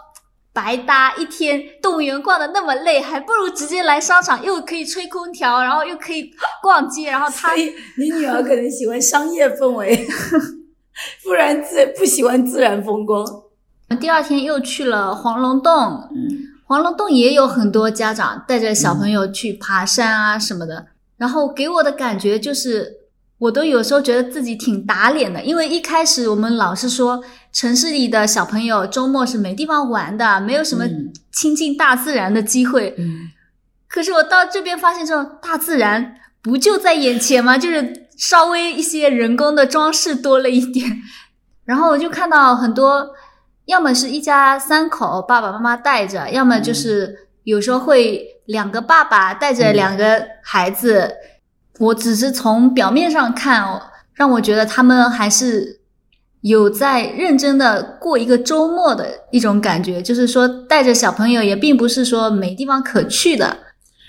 [0.62, 6.30] 白搭一天，动物园逛的那么累，还不如直接来商场，又可以吹空调，然后又可以
[6.62, 7.10] 逛街。
[7.10, 10.06] 然后他，你女儿可能喜欢商业氛围，
[11.24, 13.26] 不然自不喜欢自然风光。
[14.02, 15.74] 第二天又去了黄龙洞，
[16.13, 16.28] 嗯，
[16.67, 22.98] 黄龙洞也有很多家长带着小朋友去爬山啊什么的，然后给我的感觉就是。
[23.39, 27.23] 我都有时候觉得自己挺打脸的，因为一开始我们老是说
[27.54, 30.84] 城市里的小朋友周末是没地方玩的，没有什么
[31.32, 32.93] 亲近大自然的机会。
[32.97, 33.32] 嗯，
[33.88, 37.58] 可是我到这边发现，这种大自然不就在眼前吗？
[37.58, 41.02] 就是稍微一些人工的装饰多了一点，
[41.63, 43.10] 然后我就看到很多，
[43.67, 51.15] 要么是一家三口爸爸妈妈带着，要么就是有时候会两个爸爸带着两个孩子。
[51.80, 53.82] 我只是从表面上看，哦，
[54.13, 55.80] 让我觉得他们还是
[56.42, 60.02] 有在认真的过一个周末的一种感觉。
[60.02, 63.58] 就是说，带着小朋友也并不是说没地方可去的，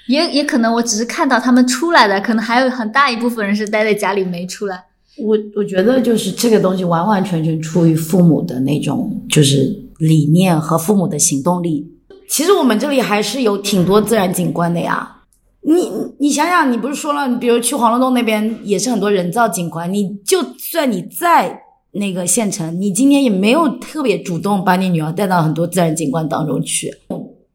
[0.09, 4.85] 也也可能我只是看到他们出来的，可能还有很大一部分人是待在家里没出来。
[5.19, 11.87] 我我觉得就是这个东西完完全全出于父母的那种就是理念和父母的行动力。
[12.29, 15.17] 其实我们这里还是有挺多自然景观的呀。
[15.63, 21.61] 你你想想，你不是说了，你比如去黄龙洞那边也是很多人造景观，你就算你在
[21.93, 26.91] 那个县城，你今天也没有特别主动把你女儿带到很多自然景观当中去。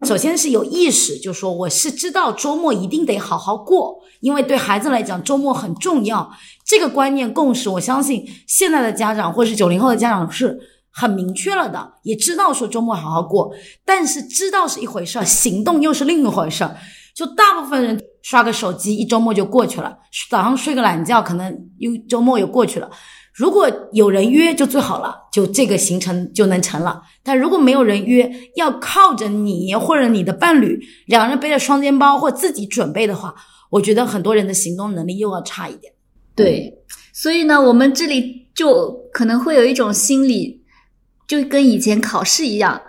[0.06, 6.30] 首先是有意识，就说我是知道周末一定得好好过，因为对孩子来讲周末很重要。
[6.64, 10.60] 这个观念共识，我相信现在的家长或是九零后的家长是
[10.92, 13.52] 很明确了的，也知道说周末好好过。
[13.84, 16.76] 但是知道是一回事儿，行动又是另一回事儿。
[17.16, 19.90] 就大部分人刷个手机，一周末就过去了；
[20.30, 22.92] 早上睡个懒觉，可能又周末又过去了。
[23.34, 27.02] 如果有人约就最好了，就这个行程就能成了。
[27.24, 33.34] 但如果没有人约，要靠着你或者你的伴侣，两人背着双肩包或自己准备的话，
[33.70, 35.94] 我觉得很多人的行动能力又要差一点。
[36.36, 36.74] 对，
[37.14, 40.62] 所以呢，我们这里就可能会有一种心理，
[41.28, 42.82] 就跟以前考试一样，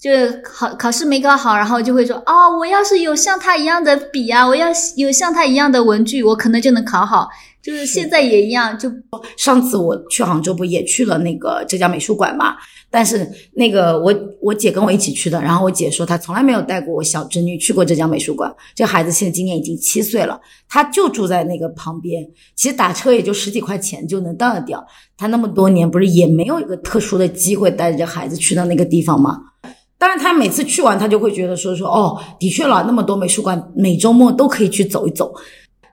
[0.00, 7.28] 就是考考试没考好，然后就会说，哦，我要是有像他一样的笔啊，我要有像他一样的文具，我可能就能考好。
[7.60, 8.90] 就是现在也一样，就
[9.36, 12.54] 上次我去杭州不也去了那个浙江美术馆嘛？
[12.90, 18.50] 但是那个我我姐跟我一起去的，然后我姐说她从来没有带过我小侄女去过浙江美术馆。
[18.74, 24.82] 这孩子现在今年已经七岁了，他就住在那个旁边，其实打车也就十几块钱就能到得掉。
[25.18, 29.36] 他那么多年不是也没有一个特殊的机会带着孩子去到那个地方吗？
[29.98, 35.34] 当然，他每次去完他就会觉得说说哦，的确了，那么多美术馆，每周末都可以去走一走。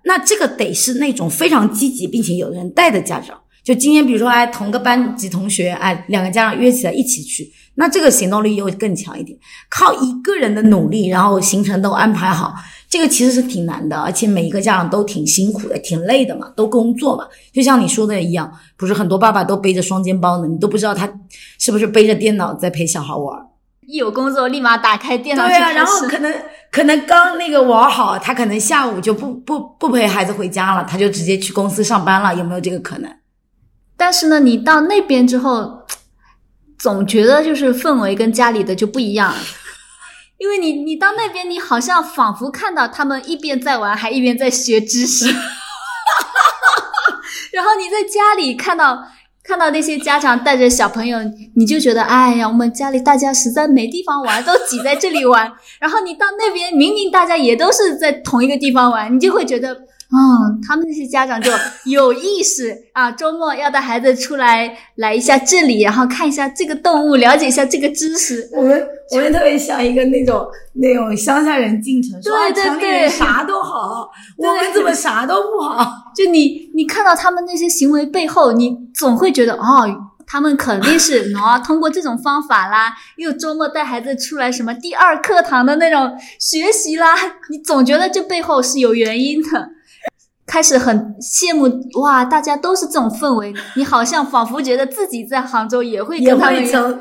[0.03, 9.35] 那这个得是那种非常积极并且有人带的家长，就今天比如说哎同个班级同学哎两个家长约起来一起去，那这个行动力又更强一点。
[9.71, 12.53] 靠一个人的努力，然后行程都安排好，
[12.87, 17.25] 这个其实是挺难的，而且每一个家长都挺辛苦的，挺累的嘛，都工作嘛。
[17.51, 21.11] 就像你说的一样，不是很多爸爸都背着双肩包呢，你都不知道他
[21.57, 23.35] 是不是背着电脑在陪小孩玩。
[23.88, 25.45] 一有工作，立马打开电脑。
[25.45, 26.34] 对啊，然后可能
[26.71, 33.12] 可能刚那个玩好，他可能下午就不不不陪孩子回家了，他就直接去公司上班了，有没有这个可能？
[33.98, 35.86] 但是呢，你到那边之后，
[36.78, 39.34] 总觉得就是氛围跟家里的就不一样，
[40.38, 45.26] 因为你你到那边，你好像仿佛看到他们一边在玩，还一边在学知识，
[47.54, 49.08] 然后你在家里看到。
[49.47, 51.19] 看到那些家长带着小朋友，
[51.55, 55.51] 你就觉得，哎呀，我们家里大家实在没地方玩，都挤在这里玩。
[55.79, 59.77] 然后你到那边，明明大家也都是在同一个地方玩，你就会觉得。
[60.11, 61.51] 嗯，他们那些家长就
[61.85, 68.47] 有意识啊，周末要带孩子出来来一下这里，然后看一下这个动物，了解一下这个知识。
[68.53, 75.85] 我们我们特别像一个那种那种乡下人进城，说城里人啥都好， 我们怎么啥都不好？
[76.15, 79.85] 就你你看到他们那些行为背后，你总会觉得哦，
[80.27, 87.15] 他们肯定是 喏，通过这种方法啦，又周末带孩子出来什么第二课堂的那种学习啦，
[87.49, 89.74] 你总觉得这背后是有原因的。
[90.47, 91.67] 开始很羡慕
[91.99, 96.99] 哇，大家都是这种氛围，你好像仿佛觉得自己在杭州也会跟他们一样。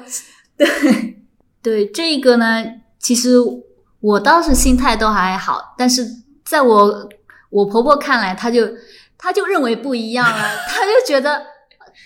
[0.57, 1.19] 对
[1.63, 2.65] 对，这个呢，
[2.99, 3.37] 其实
[4.01, 6.07] 我倒是心态都还好，但是
[6.45, 7.09] 在我
[7.51, 8.67] 我婆婆看来，她就
[9.19, 11.43] 她就认为不一样了， 她就觉得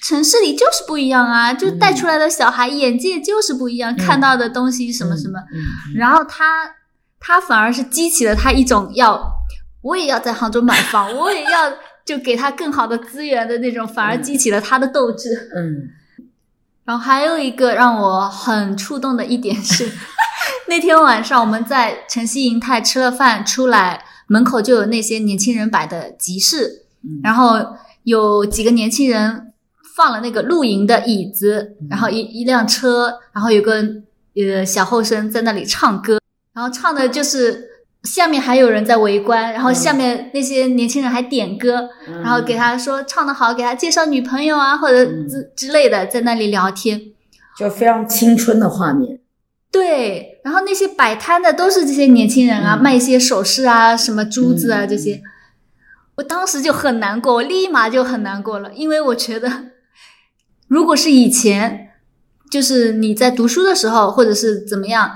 [0.02, 5.38] 城市里就是不一样啊，就带出来的小孩眼界就是不一样，看到的东西什么什么，
[5.94, 6.74] 然后她
[7.20, 9.37] 她反而是激起了她一种要。
[9.82, 11.72] 我也要在杭州买房，我也要
[12.04, 15.50] 就给他更好的资源的那种， 反而激起了他的斗志。
[15.54, 15.88] 嗯，
[16.84, 19.88] 然后还有一个让我很触动的一点是，
[20.66, 26.86] 那天晚上我们在晨曦银泰吃了饭，出来门口就有那些年轻人摆的集市，
[27.22, 27.54] 然后
[28.02, 29.52] 有几个年轻人
[29.94, 33.84] 放了那个露营的椅子，然后一一辆车，然后有个
[34.34, 36.20] 呃小后生在那里唱歌，
[36.52, 37.66] 然后唱的就是。
[38.08, 41.90] 下面还有人在围观，然后下面那些年轻人还点歌，
[42.22, 47.00] 然后给他说唱的好，给他介绍女朋友啊，或者之之类的，在那里聊天，
[47.58, 49.20] 就非常青春的画面。
[49.70, 55.20] 对，然后那些摆摊的都是这些年轻人啊，卖一些首饰啊，什么珠子啊这些。
[56.16, 59.50] 我当时就很难过，我立马就很难过了，因为我觉得，
[60.66, 61.90] 如果是以前，
[62.50, 65.10] 就是你在读书的时候，或者是怎么样。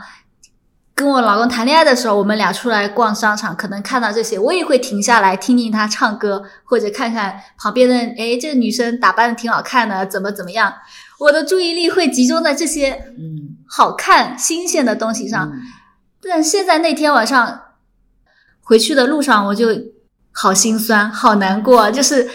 [0.94, 10.72] 跟我老公谈恋爱的时候，我们俩出来逛商场，可能看到这些，我也会停下来听听他唱歌，或者看看旁边的，哎，这个女生打扮的挺好看的，怎么怎么样？
[11.18, 15.50] 我的注意力会集中在这些嗯好看、新鲜的东西上。
[16.22, 17.60] 但现在那天晚上
[18.60, 19.68] 回去的路上，我就
[20.30, 22.28] 好心酸、好难过，就是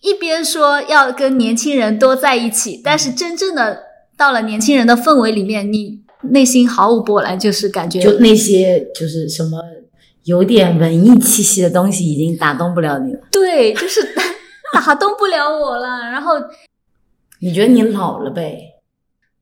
[0.00, 3.82] 一边说要跟年轻人多在一起，但是真正的
[4.16, 6.05] 到了年轻人的氛围里面，你。
[6.22, 9.60] 内心毫无波澜，就是感觉就那些就是什么
[10.24, 13.20] 有点文艺气息的东西已经打动不了你了。
[13.30, 14.00] 对，就是
[14.72, 16.10] 打动不了我了。
[16.10, 16.34] 然后
[17.40, 18.74] 你觉得你老了呗？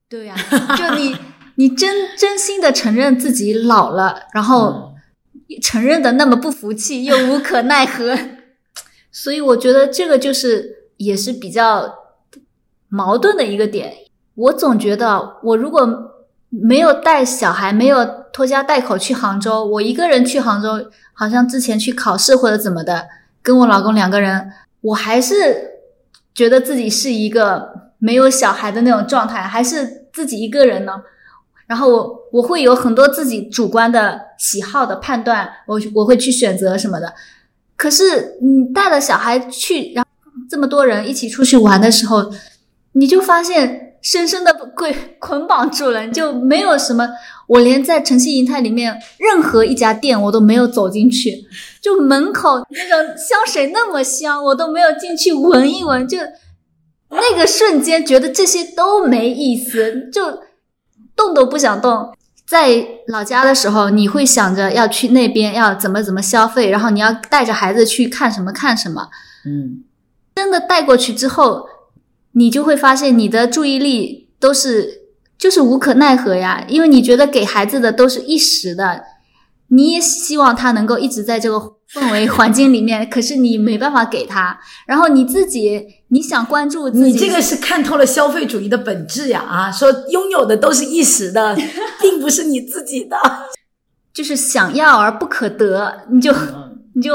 [0.08, 0.36] 对呀，
[0.76, 1.16] 就你
[1.56, 4.92] 你真真心的承认自己老了，然后
[5.62, 8.18] 承认的那么不服气，又无可奈何，
[9.10, 11.94] 所以我觉得这个就是也是比较
[12.88, 13.94] 矛盾的一个点。
[14.34, 15.86] 我总觉得，我如果
[16.62, 23.06] 没有带小孩，没有拖家带口去杭州，我一个人去杭州，好像之前去考试或者怎么的，
[23.42, 25.34] 跟我老公两个人，我还是
[26.34, 30.92] 觉得自己是一个没有小孩的那种状态，还是自己一个人呢。
[31.66, 37.14] 然后我我会有很多自己主观的喜好的判断，我我会去选择什么的。
[37.76, 42.30] 可是你带了小孩去，然后这么多人一起出去玩的时候，
[42.94, 47.08] 你就发现深深的被捆绑住了，就没有什么。
[47.46, 51.44] 我连在晨曦银泰里面任何一家店我都没有走进去，
[51.80, 56.08] 就门口那个香水那么香，我都没有进去闻一闻。
[56.08, 56.18] 就
[57.10, 60.42] 那个瞬间觉得这些都没意思，就。
[61.16, 62.12] 动都不想动，
[62.44, 69.08] 在老家的时候，你会想着要去那边要怎么怎么消费，然后你要带着孩子去看什么看什么。
[69.46, 69.84] 嗯，
[70.34, 71.68] 真的带过去之后，
[72.34, 75.02] 你就会发现你的注意力都是
[75.38, 79.02] 就是无可奈何呀，因为你觉得给孩子的都是一时的，
[79.68, 81.74] 你也希望他能够一直在这个。
[81.94, 84.58] 氛围环境里面，可是你没办法给他。
[84.84, 89.40] 然后你自己，你想关注自己，你这个是看透了消费主义的本质呀！
[89.40, 91.56] 啊，说拥有的都是一时的，
[92.02, 93.16] 并不是你自己的，
[94.12, 96.34] 就是想要而不可得，你就
[96.96, 97.12] 你就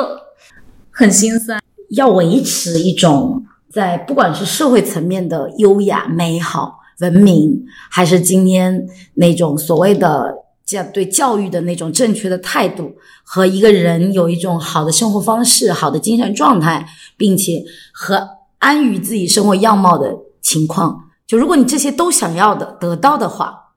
[0.91, 1.61] 很心酸。
[1.89, 10.35] 要维持一种在不管是社会层面的优雅、美好、文明，还是今天那种所谓的。
[10.69, 18.29] 教对教育的那种正确的态度，和一个人有一种好的生活方式、好的精神状态，并且和
[18.59, 23.71] 安于自己生活样貌的情况，就如果你这些都想要的得到的话，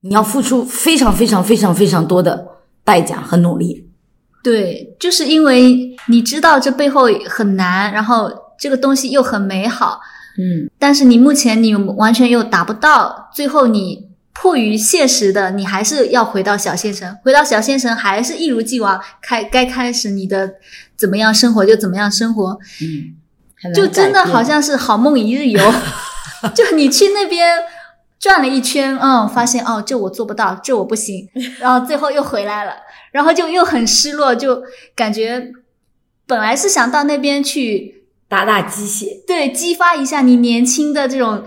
[0.00, 2.44] 你要付出非常非常非常非常多的
[2.82, 3.88] 代价和努力。
[4.42, 10.00] 对，就是因为你知道这背后很难，然后这个东西又很美好，
[10.38, 14.06] 嗯，但是你目前你完全又达不到，最后你。
[14.38, 17.16] 迫于现实的，你还是要回到小县城。
[17.24, 20.56] 回到小县城，还是一如既往开该开始你的
[20.94, 22.58] 怎么样生活就怎么样生活。
[22.82, 25.74] 嗯，就真的好像是好梦一日游。
[26.54, 27.56] 就你去那边
[28.20, 31.26] 转了一圈，嗯，发现哦，这我做不到，这我不行，
[31.58, 32.74] 然后最后又回来了，
[33.12, 34.62] 然后就又很失落，就
[34.94, 35.50] 感觉
[36.26, 37.95] 本来是想到那边去
[38.28, 41.42] 打打鸡血，对，激发一下你年轻的这种。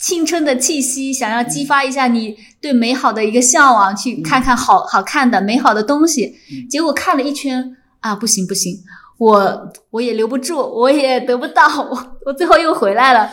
[0.00, 6.36] 青春的气息，想要激发一下你对美好的一个向往，去看看好好看的美好的东西。
[6.70, 8.78] 结果看了一圈啊，不行不行，
[9.18, 13.28] 我我也留不住，我也得不到，我 我最后又回来了。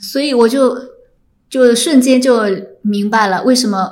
[0.00, 0.74] 所以我就
[1.50, 2.44] 就瞬间就
[2.80, 3.90] 明白了，为什么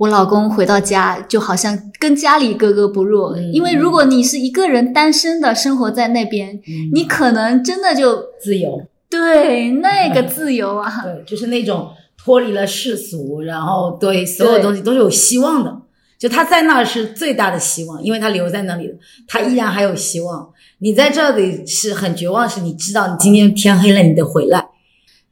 [0.00, 3.36] 我老公回到家就好像跟家里格格不入。
[3.52, 6.58] 因为如果你是一个人单身的生活在那边，
[6.94, 8.82] 你可能真的就自由。
[9.10, 15.82] 对，那个自由啊，对，就是那种脱离了世俗，然后对所有东西都是有希望的。
[16.18, 18.90] 就他在那儿是最大的希望，因为他留在那里
[19.28, 20.48] 他依然还有希望。
[20.78, 24.68] 你在这里是很绝望，是你知道你今天天黑了，你得回来。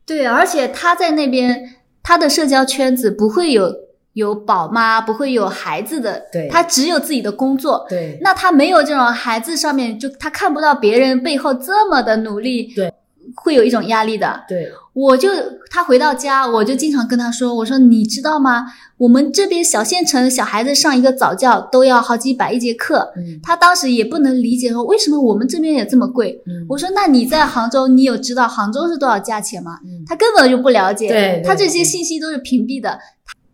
[0.05, 1.71] 对，而且他在那边，
[2.03, 3.75] 他的社交圈子不会有
[4.19, 7.87] 有宝妈，不会有孩子的，对，他只有自己的工作。
[7.89, 12.73] 对，那他没有这种孩子上面，就他看不到别人背后这么的努力。
[12.75, 12.93] 对。
[13.37, 15.29] 会有一种压力的，对，我就
[15.71, 18.65] 他回到家，我就经常跟他说，我说你知道吗？
[18.97, 26.43] 我们这边小县城小孩子上一个早教都要好几百一节课，他当时也不能理解说为什么我们这边也这么贵。
[26.71, 29.79] 我说那你在杭州，你有知道杭州是多少价钱吗？
[30.07, 32.99] 他根本就不了解，对，他这些信息都是屏蔽的。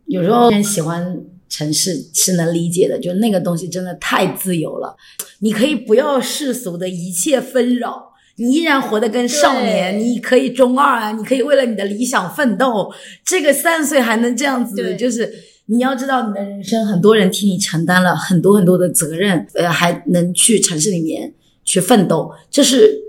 [0.07, 4.95] 有时候喜欢城市是能理解的，就那个东西真的太自由了，
[5.39, 8.13] 你可以不要世俗的一切纷扰。
[8.37, 12.93] 你依然活得跟少年，你可以中二啊，你可以为了你的理想奋斗。
[13.23, 15.33] 这个三十岁还能这样子，就是
[15.67, 21.33] 你要知道，你的人生很多人替你承担了很多很多的责任，呃，还能去城市里面
[21.63, 23.03] 去奋斗，这是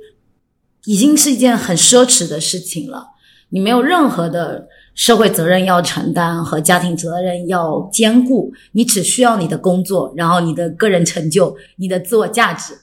[0.84, 3.08] 已经是一件很奢侈的事情了。
[3.48, 12.74] 你没有任何的社会责任要承担和家庭责任要兼顾，你只需要你的工作，然后你的个人成就，你的自我价值。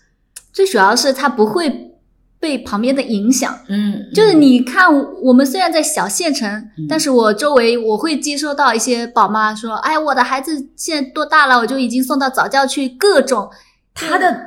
[0.54, 1.90] 最主要是他不会。
[2.44, 13.50] 被旁边的影响，嗯，就是你看，我们虽然在小县城，但是我周围我会接收到一些宝妈说，哎，我的孩子现在多大了，我就已经送到早教去，各种
[13.94, 14.38] 他的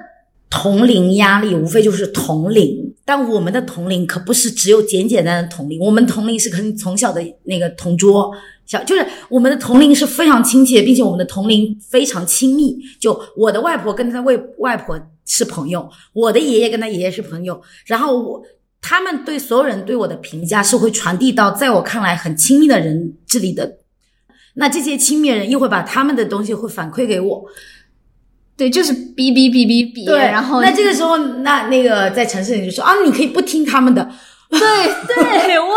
[0.51, 8.31] 同龄压力无非就是同龄但我们的同龄可不是只有简简单单的同龄，我们同龄是跟从小的那个同桌，
[8.67, 12.77] 小就是我们的同龄是非常亲切，并且我们的同龄非常亲密。
[12.99, 18.43] 就我的外婆跟他外外婆是朋友，我的爷爷跟他爷爷是朋友，然后我
[18.83, 23.79] 他们对所有人对我的评价是会传递到在我看来很亲密的人这里的，
[24.55, 27.45] 那这些亲密人又会把他们的东西会反馈给我。
[28.57, 34.11] 对，就是哔哔哔哔哔，对，然后那这个时候，那那个在城市里就说啊，你可以不听他们的，
[34.49, 34.59] 对
[35.07, 35.77] 对， 我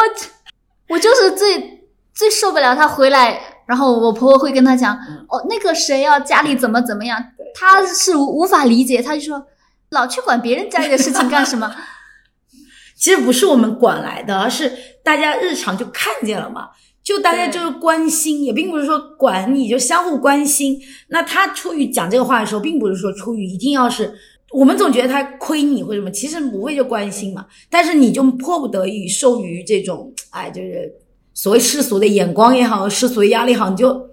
[0.88, 4.96] 我就是最最受不了他回来，然后我婆婆会跟他讲，
[5.28, 7.22] 哦，那个谁要家里怎么怎么样，
[7.54, 9.46] 他是无法理解，他就说
[9.90, 11.76] 老去管别人家里的事情干什么？
[12.96, 14.72] 其实不是我们管来的，而是
[15.04, 16.70] 大家日常就看见了嘛。
[17.10, 20.80] 就大家就是关心，也并不是说管你，就相互关心。
[21.08, 24.14] 那他出于讲这个话的时候，并不是说出于一定要是
[24.52, 27.48] 我们总觉得他亏你或者什么，其实无非就关心嘛。
[27.68, 30.94] 但是你就迫不得已受于这种，哎，就是
[31.34, 34.08] 所谓世俗的眼光也好，世俗的压力好，你就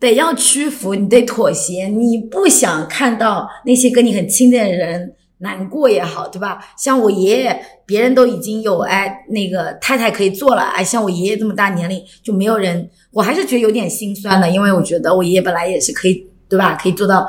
[0.00, 5.14] 得要屈服，你得妥协，你不想看到那些跟你很亲近的人。
[5.38, 6.58] 难过也好，对吧？
[6.78, 16.78] 像我爷爷，别人都已经有哎那个太太可以做了，哎，像我爷爷这么大年龄就没有人，我还是觉得有点心酸的，因为我觉得我爷爷本来也是可以，对吧？
[16.80, 17.28] 可以做到，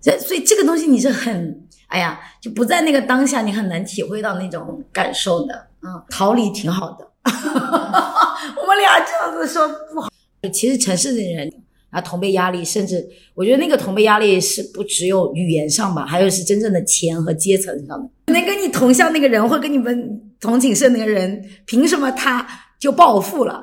[0.00, 10.08] 这所以这个东西你是很，哎呀，就不在那个当下，你很难体会到那种感受的，嗯，逃离挺好的， 我们俩这样子说不好，
[10.52, 11.52] 其实城市的人。
[11.92, 18.32] 啊，同辈压力，甚至我觉得那个同辈压力是不只有语言上吧，还有是真正的钱和阶层上的。
[18.32, 22.48] 能跟你同校那个人，或跟你们同寝室那个人，凭什么他
[22.80, 23.60] 就暴富了？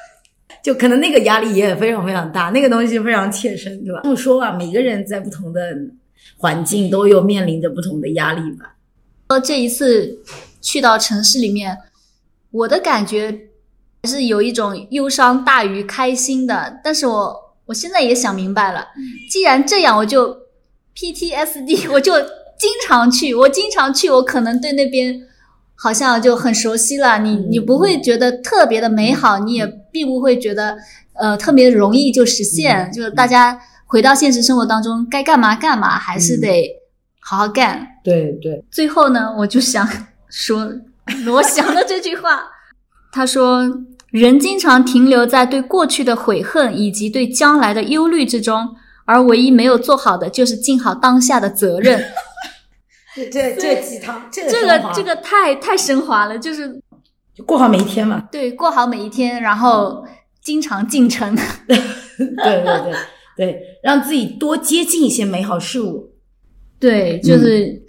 [0.64, 4.00] 就可能那个压力也非常非常大，那个东西非常切身，对吧？
[4.02, 5.60] 这么说吧，每个人在不同的
[6.38, 8.76] 环境都有面临着不同的压力吧。
[9.26, 10.18] 呃，这一次
[10.62, 11.76] 去到城市里面，
[12.50, 13.38] 我的感觉
[14.04, 17.47] 是有一种忧伤大于开心的，但是我。
[17.68, 18.88] 我现在也想明白了，
[19.30, 20.34] 既然这样，我就
[20.96, 22.14] PTSD， 我就
[22.58, 25.20] 经常去，我经常去，我可能对那边
[25.76, 27.18] 好像就很熟悉了。
[27.18, 30.78] 你你不会觉得特别的美好，你也并不会觉得
[31.12, 32.90] 呃特别容易就实现。
[32.90, 36.74] 就是大家回到现实生活当中，该干嘛干嘛，还是得
[37.20, 37.86] 好好干。
[38.02, 38.64] 对对。
[38.70, 39.86] 最后呢，我就想
[40.30, 40.72] 说
[41.26, 42.48] 罗翔的这句话，
[43.12, 43.70] 他说。
[44.10, 52.02] 人经常停留在对过去的悔恨以及对将来的忧虑之中，而唯一没有做好的就是尽好当下的责任。
[53.14, 56.80] 这这这鸡汤，这个这个这个太太升华了，就是
[57.34, 58.28] 就过好每一天嘛。
[58.32, 60.04] 对，过好每一天，然后
[60.42, 61.36] 经常进城。
[61.66, 61.76] 对
[62.16, 62.94] 对对
[63.36, 66.12] 对，让自己多接近一些美好事物。
[66.78, 67.82] 对，就是。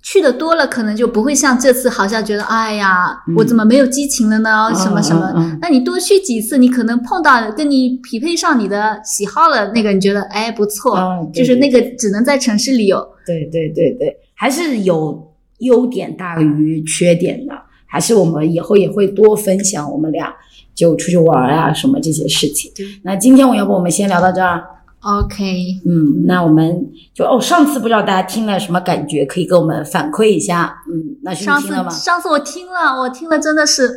[0.00, 4.72] 去的多了，可能就不会像这次，好像觉得哎呀，我怎么没有激情了呢？
[4.74, 5.58] 什么什么？
[5.60, 10.96] 那你多去几次，你可能碰到跟你匹配上你的喜好了，那个你觉得哎不错，
[11.34, 13.06] 就是那个只能在城市里有。
[13.26, 17.52] 对对对对，还是有优点大于缺点的，
[17.86, 20.32] 还是我们以后也会多分享我们俩
[20.74, 22.72] 就出去玩啊什么这些事情。
[23.02, 24.64] 那今天我要不我们先聊到这儿。
[25.00, 30.82] OK，嗯，那我们就哦，上次不知道大家听了什么感觉，可以给我们反馈一下。
[30.92, 31.90] 嗯，那是听了吗？
[31.90, 33.96] 上次我听了，我听了真的是，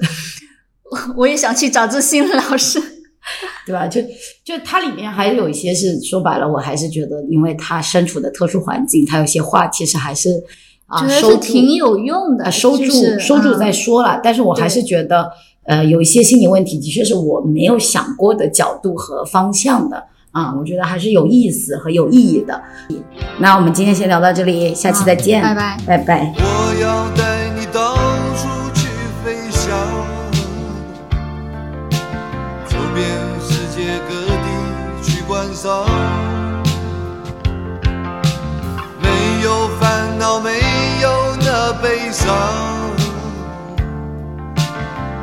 [1.18, 2.80] 我也想去找志新老师，
[3.66, 3.88] 对吧？
[3.88, 3.99] 就
[4.45, 10.43] 就它里面还有一些是说白了，我还是觉得，因为他身处的特殊环境，他有些话其实还是
[10.86, 14.20] 啊，收挺有用的，收住收住再说了。
[14.24, 15.32] 但是我还是觉得，
[15.64, 20.04] 呃，有一些心理问题，的确是我没有想过的角度和方向的。
[20.32, 22.61] 啊，我觉得还是有意思和有意义的。
[23.39, 26.34] 那我们今天先聊到这里，下期再见，拜拜，拜拜。
[26.38, 27.95] 我要带你到
[28.38, 28.88] 处去
[29.23, 29.77] 飞翔，
[32.65, 33.05] 走遍
[33.41, 34.47] 世界各地
[35.03, 35.86] 去观赏，
[39.01, 40.51] 没有烦恼，没
[41.01, 42.34] 有那悲伤，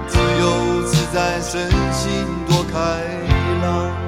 [0.07, 2.79] 自由自在，身心多开。
[3.63, 4.08] 忘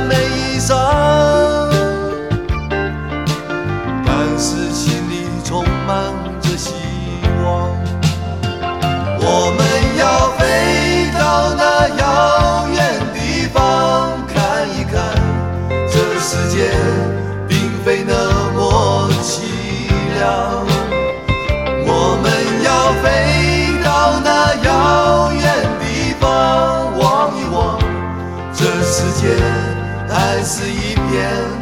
[0.00, 1.71] 每一张
[30.44, 31.61] 是一片。